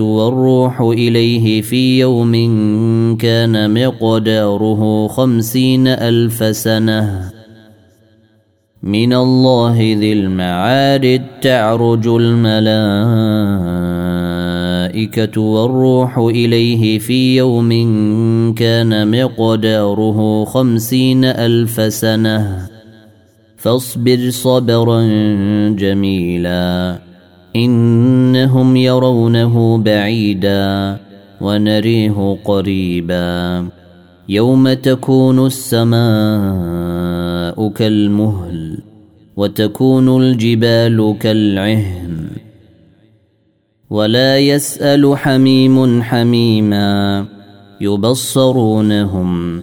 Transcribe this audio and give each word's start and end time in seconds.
والروح 0.00 0.80
إليه 0.80 1.62
في 1.62 1.98
يوم 1.98 2.34
كان 3.16 3.86
مقداره 3.86 5.08
خمسين 5.08 5.88
ألف 5.88 6.56
سنة. 6.56 7.30
من 8.82 9.12
الله 9.12 9.76
ذي 9.76 10.12
المعارج 10.12 11.20
تعرج 11.42 12.06
الملائكة 12.06 12.60
والروح 15.40 16.18
إليه 16.18 16.98
في 16.98 17.36
يوم 17.36 17.70
كان 18.54 19.22
مقداره 19.24 20.44
خمسين 20.44 21.24
ألف 21.24 21.92
سنة. 21.92 22.68
فاصبر 23.56 24.30
صبرا 24.30 25.02
جميلا. 25.68 26.98
إنهم 27.56 28.76
يرونه 28.76 29.78
بعيدا 29.78 30.96
ونريه 31.40 32.38
قريبا. 32.44 33.68
يوم 34.28 34.72
تكون 34.72 35.46
السماء 35.46 35.98
كالمهل 37.68 38.78
وتكون 39.36 40.22
الجبال 40.22 41.16
كالعهن 41.20 42.26
ولا 43.90 44.38
يسأل 44.38 45.16
حميم 45.16 46.02
حميما 46.02 47.26
يبصرونهم 47.80 49.62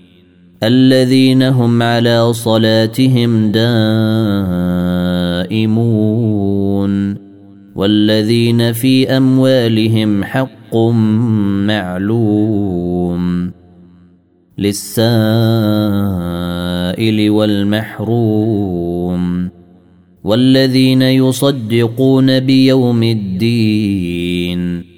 الذين 0.63 1.43
هم 1.43 1.81
على 1.81 2.33
صلاتهم 2.33 3.51
دائمون 5.41 6.91
والذين 7.75 8.73
في 8.73 9.17
أموالهم 9.17 10.23
حق 10.23 10.75
معلوم 11.67 13.51
للسائل 14.57 14.99
والمحروم 17.29 18.81
والذين 20.23 21.01
يصدقون 21.01 22.39
بيوم 22.39 23.03
الدين 23.03 24.91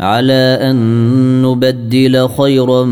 على 0.00 0.58
أن 0.60 1.42
نبدل 1.42 2.28
خيرا 2.28 2.84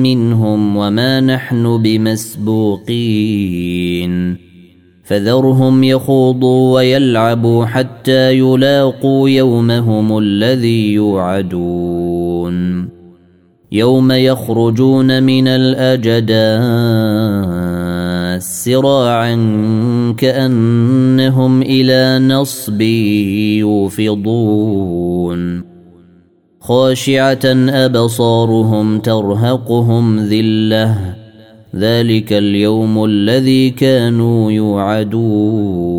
منهم 0.00 0.76
وما 0.76 1.20
نحن 1.20 1.82
بمسبوقين. 1.82 3.24
فذرهم 5.04 5.84
يخوضوا 5.84 6.74
ويلعبوا 6.74 7.64
حتى 7.64 8.38
يلاقوا 8.38 9.28
يومهم 9.28 10.18
الذي 10.18 10.92
يوعدون. 10.92 12.88
يوم 13.72 14.12
يخرجون 14.12 15.22
من 15.22 15.48
الأجداث 15.48 17.04
سراعا 18.64 19.34
كأنهم 20.18 21.62
إلى 21.62 22.18
نصب 22.18 22.80
يوفضون. 23.60 25.73
خاشعة 26.66 27.44
أبصارهم 27.68 28.98
ترهقهم 28.98 30.20
ذلة. 30.20 31.14
ذلك 31.76 32.32
اليوم 32.32 33.04
الذي 33.04 33.70
كانوا 33.70 34.52
يوعدون. 34.52 35.94